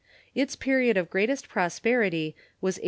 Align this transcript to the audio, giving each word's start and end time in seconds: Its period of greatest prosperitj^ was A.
Its 0.33 0.55
period 0.55 0.97
of 0.97 1.11
greatest 1.11 1.47
prosperitj^ 1.47 2.33
was 2.59 2.79
A. 2.79 2.79